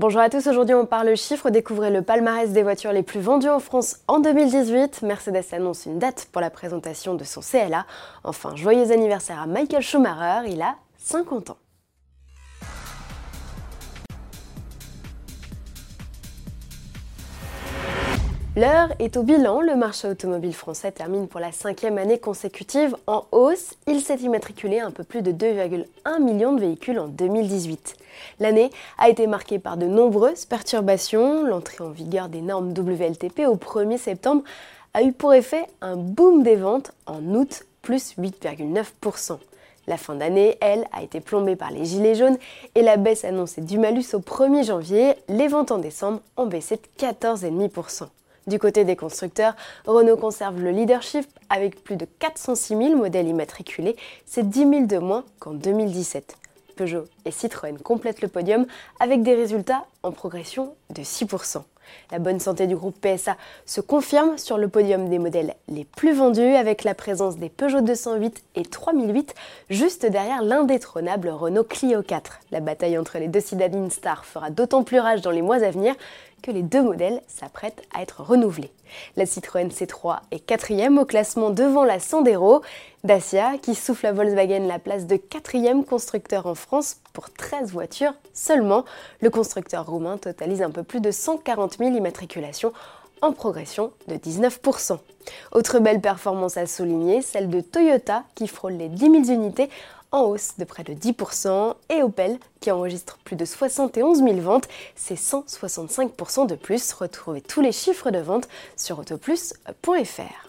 [0.00, 3.48] Bonjour à tous, aujourd'hui on parle chiffres, découvrez le palmarès des voitures les plus vendues
[3.48, 5.02] en France en 2018.
[5.02, 7.84] Mercedes annonce une date pour la présentation de son CLA.
[8.22, 11.56] Enfin, joyeux anniversaire à Michael Schumacher, il a 50 ans.
[18.58, 19.60] L'heure est au bilan.
[19.60, 23.74] Le marché automobile français termine pour la cinquième année consécutive en hausse.
[23.86, 27.94] Il s'est immatriculé un peu plus de 2,1 millions de véhicules en 2018.
[28.40, 31.44] L'année a été marquée par de nombreuses perturbations.
[31.44, 34.42] L'entrée en vigueur des normes WLTP au 1er septembre
[34.92, 39.38] a eu pour effet un boom des ventes en août, plus 8,9%.
[39.86, 42.38] La fin d'année, elle, a été plombée par les gilets jaunes
[42.74, 45.14] et la baisse annoncée du malus au 1er janvier.
[45.28, 48.08] Les ventes en décembre ont baissé de 14,5%.
[48.48, 49.54] Du côté des constructeurs,
[49.86, 53.94] Renault conserve le leadership avec plus de 406 000 modèles immatriculés,
[54.24, 56.34] c'est 10 000 de moins qu'en 2017.
[56.74, 58.64] Peugeot et Citroën complètent le podium
[59.00, 61.62] avec des résultats en progression de 6%.
[62.10, 63.36] La bonne santé du groupe PSA
[63.66, 67.80] se confirme sur le podium des modèles les plus vendus avec la présence des Peugeot
[67.80, 69.34] 208 et 3008
[69.70, 72.40] juste derrière l'indétrônable Renault Clio 4.
[72.50, 75.70] La bataille entre les deux citadines stars fera d'autant plus rage dans les mois à
[75.70, 75.94] venir
[76.42, 78.70] que les deux modèles s'apprêtent à être renouvelés.
[79.16, 82.62] La Citroën C3 est quatrième au classement devant la Sandero.
[83.04, 88.14] Dacia, qui souffle à Volkswagen la place de quatrième constructeur en France pour 13 voitures
[88.32, 88.84] seulement.
[89.20, 92.72] Le constructeur roumain totalise un peu plus de 140 000 immatriculations
[93.20, 94.98] en progression de 19%.
[95.52, 99.70] Autre belle performance à souligner, celle de Toyota qui frôle les 10 000 unités
[100.10, 104.68] en hausse de près de 10%, et Opel qui enregistre plus de 71 000 ventes,
[104.96, 106.92] c'est 165% de plus.
[106.92, 110.48] Retrouvez tous les chiffres de vente sur autoplus.fr.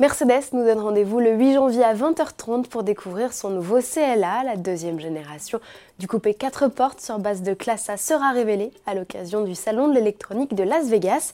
[0.00, 4.54] Mercedes nous donne rendez-vous le 8 janvier à 20h30 pour découvrir son nouveau CLA, la
[4.54, 5.58] deuxième génération
[5.98, 9.88] du coupé 4 portes sur base de classe A sera révélé à l'occasion du salon
[9.88, 11.32] de l'électronique de Las Vegas.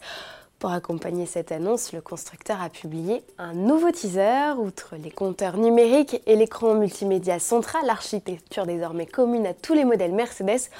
[0.58, 4.54] Pour accompagner cette annonce, le constructeur a publié un nouveau teaser.
[4.56, 10.14] Outre les compteurs numériques et l'écran multimédia central, l'architecture désormais commune à tous les modèles
[10.14, 10.70] Mercedes,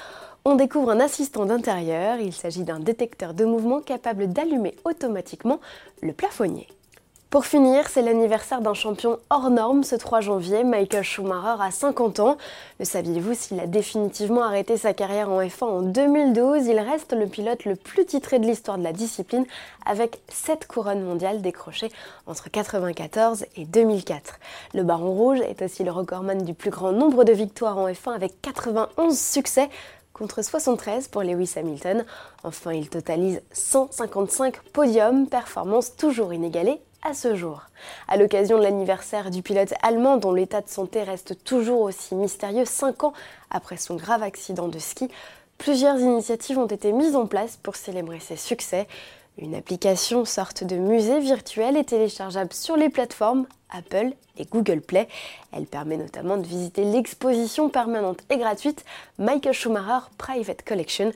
[0.43, 2.17] on découvre un assistant d'intérieur.
[2.17, 5.59] Il s'agit d'un détecteur de mouvement capable d'allumer automatiquement
[6.01, 6.67] le plafonnier.
[7.35, 10.63] Pour finir, c'est l'anniversaire d'un champion hors norme ce 3 janvier.
[10.63, 12.37] Michael Schumacher a 50 ans.
[12.79, 17.27] Le saviez-vous s'il a définitivement arrêté sa carrière en F1 en 2012 Il reste le
[17.27, 19.45] pilote le plus titré de l'histoire de la discipline
[19.85, 21.89] avec 7 couronnes mondiales décrochées
[22.25, 24.39] entre 1994 et 2004.
[24.73, 28.13] Le Baron Rouge est aussi le recordman du plus grand nombre de victoires en F1
[28.13, 29.69] avec 91 succès
[30.15, 32.05] contre 73 pour Lewis Hamilton.
[32.43, 37.63] Enfin, il totalise 155 podiums, performance toujours inégalée à ce jour.
[38.07, 42.65] À l'occasion de l'anniversaire du pilote allemand dont l'état de santé reste toujours aussi mystérieux
[42.65, 43.13] 5 ans
[43.51, 45.09] après son grave accident de ski,
[45.57, 48.87] plusieurs initiatives ont été mises en place pour célébrer ses succès.
[49.37, 53.45] Une application sorte de musée virtuel est téléchargeable sur les plateformes
[53.77, 55.07] Apple et Google Play.
[55.51, 58.85] Elle permet notamment de visiter l'exposition permanente et gratuite
[59.17, 61.11] Michael Schumacher Private Collection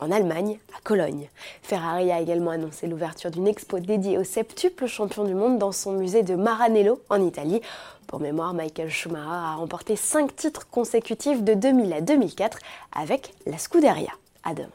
[0.00, 1.28] en Allemagne, à Cologne.
[1.62, 5.92] Ferrari a également annoncé l'ouverture d'une expo dédiée au septuple champion du monde dans son
[5.92, 7.62] musée de Maranello, en Italie.
[8.06, 12.58] Pour mémoire, Michael Schumacher a remporté 5 titres consécutifs de 2000 à 2004
[12.94, 14.12] avec la Scuderia.
[14.44, 14.68] À demain.